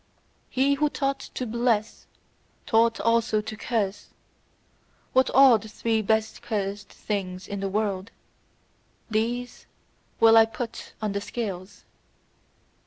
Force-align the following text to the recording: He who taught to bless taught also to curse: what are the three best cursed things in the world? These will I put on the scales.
He 0.49 0.73
who 0.73 0.89
taught 0.89 1.19
to 1.35 1.45
bless 1.45 2.07
taught 2.65 2.99
also 2.99 3.39
to 3.39 3.55
curse: 3.55 4.09
what 5.13 5.29
are 5.35 5.59
the 5.59 5.67
three 5.69 6.01
best 6.01 6.41
cursed 6.41 6.89
things 6.89 7.47
in 7.47 7.59
the 7.59 7.69
world? 7.69 8.09
These 9.11 9.67
will 10.19 10.37
I 10.37 10.47
put 10.47 10.93
on 11.03 11.11
the 11.11 11.21
scales. 11.21 11.85